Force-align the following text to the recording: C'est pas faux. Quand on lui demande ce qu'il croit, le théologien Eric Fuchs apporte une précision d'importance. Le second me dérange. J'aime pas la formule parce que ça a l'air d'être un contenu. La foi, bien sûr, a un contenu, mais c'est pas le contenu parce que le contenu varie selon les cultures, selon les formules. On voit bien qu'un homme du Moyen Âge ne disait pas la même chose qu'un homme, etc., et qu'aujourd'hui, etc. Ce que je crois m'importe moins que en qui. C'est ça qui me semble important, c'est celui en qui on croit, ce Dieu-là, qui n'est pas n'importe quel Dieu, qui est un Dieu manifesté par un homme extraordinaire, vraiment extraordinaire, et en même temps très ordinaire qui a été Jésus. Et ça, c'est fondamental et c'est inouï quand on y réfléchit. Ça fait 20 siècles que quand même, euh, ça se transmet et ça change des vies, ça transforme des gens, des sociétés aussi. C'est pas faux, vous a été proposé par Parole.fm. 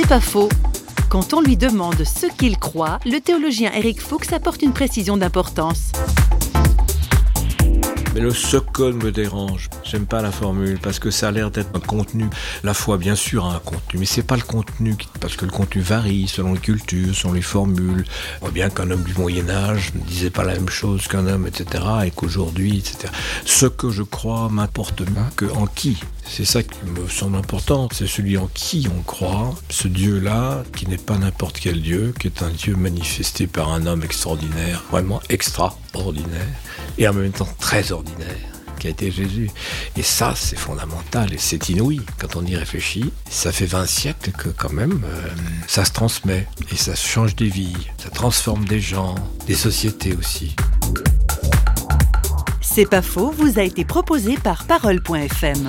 C'est 0.00 0.06
pas 0.06 0.20
faux. 0.20 0.48
Quand 1.08 1.34
on 1.34 1.40
lui 1.40 1.56
demande 1.56 2.04
ce 2.04 2.26
qu'il 2.26 2.56
croit, 2.56 3.00
le 3.04 3.18
théologien 3.18 3.72
Eric 3.72 4.00
Fuchs 4.00 4.32
apporte 4.32 4.62
une 4.62 4.72
précision 4.72 5.16
d'importance. 5.16 5.90
Le 8.20 8.34
second 8.34 8.92
me 8.94 9.12
dérange. 9.12 9.70
J'aime 9.84 10.04
pas 10.04 10.20
la 10.22 10.32
formule 10.32 10.80
parce 10.82 10.98
que 10.98 11.08
ça 11.08 11.28
a 11.28 11.30
l'air 11.30 11.52
d'être 11.52 11.70
un 11.74 11.80
contenu. 11.80 12.24
La 12.64 12.74
foi, 12.74 12.98
bien 12.98 13.14
sûr, 13.14 13.46
a 13.46 13.54
un 13.54 13.58
contenu, 13.60 14.00
mais 14.00 14.06
c'est 14.06 14.24
pas 14.24 14.34
le 14.34 14.42
contenu 14.42 14.96
parce 15.20 15.36
que 15.36 15.44
le 15.44 15.52
contenu 15.52 15.80
varie 15.82 16.26
selon 16.26 16.54
les 16.54 16.58
cultures, 16.58 17.14
selon 17.14 17.32
les 17.34 17.42
formules. 17.42 18.04
On 18.40 18.46
voit 18.46 18.50
bien 18.50 18.70
qu'un 18.70 18.90
homme 18.90 19.04
du 19.04 19.14
Moyen 19.14 19.48
Âge 19.48 19.92
ne 19.94 20.00
disait 20.00 20.30
pas 20.30 20.42
la 20.42 20.54
même 20.54 20.68
chose 20.68 21.06
qu'un 21.06 21.28
homme, 21.28 21.46
etc., 21.46 21.84
et 22.06 22.10
qu'aujourd'hui, 22.10 22.78
etc. 22.78 23.12
Ce 23.44 23.66
que 23.66 23.90
je 23.90 24.02
crois 24.02 24.48
m'importe 24.48 25.08
moins 25.10 25.30
que 25.36 25.46
en 25.46 25.66
qui. 25.66 25.98
C'est 26.26 26.44
ça 26.44 26.62
qui 26.62 26.78
me 26.86 27.08
semble 27.08 27.36
important, 27.36 27.88
c'est 27.92 28.08
celui 28.08 28.36
en 28.36 28.48
qui 28.52 28.88
on 28.94 29.02
croit, 29.02 29.54
ce 29.70 29.88
Dieu-là, 29.88 30.64
qui 30.76 30.86
n'est 30.88 30.98
pas 30.98 31.16
n'importe 31.16 31.58
quel 31.60 31.80
Dieu, 31.80 32.12
qui 32.18 32.26
est 32.26 32.42
un 32.42 32.50
Dieu 32.50 32.74
manifesté 32.74 33.46
par 33.46 33.72
un 33.72 33.86
homme 33.86 34.02
extraordinaire, 34.02 34.84
vraiment 34.90 35.22
extraordinaire, 35.98 36.46
et 36.96 37.08
en 37.08 37.14
même 37.14 37.32
temps 37.32 37.48
très 37.58 37.92
ordinaire 37.92 38.36
qui 38.78 38.86
a 38.86 38.90
été 38.90 39.10
Jésus. 39.10 39.50
Et 39.96 40.04
ça, 40.04 40.34
c'est 40.36 40.56
fondamental 40.56 41.34
et 41.34 41.38
c'est 41.38 41.68
inouï 41.68 42.00
quand 42.20 42.36
on 42.36 42.46
y 42.46 42.54
réfléchit. 42.54 43.12
Ça 43.28 43.50
fait 43.50 43.66
20 43.66 43.86
siècles 43.86 44.30
que 44.30 44.50
quand 44.50 44.72
même, 44.72 45.02
euh, 45.04 45.28
ça 45.66 45.84
se 45.84 45.90
transmet 45.90 46.46
et 46.70 46.76
ça 46.76 46.94
change 46.94 47.34
des 47.34 47.48
vies, 47.48 47.74
ça 48.00 48.10
transforme 48.10 48.64
des 48.66 48.80
gens, 48.80 49.16
des 49.48 49.56
sociétés 49.56 50.14
aussi. 50.14 50.54
C'est 52.60 52.88
pas 52.88 53.02
faux, 53.02 53.32
vous 53.36 53.58
a 53.58 53.62
été 53.62 53.84
proposé 53.84 54.36
par 54.36 54.64
Parole.fm. 54.64 55.66